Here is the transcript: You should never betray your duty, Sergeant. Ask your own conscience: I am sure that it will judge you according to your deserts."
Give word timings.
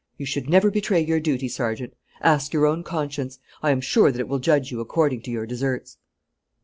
You 0.17 0.25
should 0.25 0.49
never 0.49 0.71
betray 0.71 0.99
your 1.01 1.19
duty, 1.19 1.47
Sergeant. 1.47 1.93
Ask 2.21 2.53
your 2.53 2.65
own 2.65 2.81
conscience: 2.81 3.37
I 3.61 3.69
am 3.69 3.81
sure 3.81 4.11
that 4.11 4.19
it 4.19 4.27
will 4.27 4.39
judge 4.39 4.71
you 4.71 4.79
according 4.79 5.21
to 5.21 5.29
your 5.29 5.45
deserts." 5.45 5.97